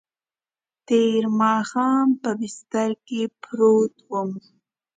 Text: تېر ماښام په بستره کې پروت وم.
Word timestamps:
تېر 0.87 1.23
ماښام 1.41 2.07
په 2.21 2.29
بستره 2.39 2.95
کې 3.07 3.21
پروت 3.41 3.93
وم. 4.09 4.31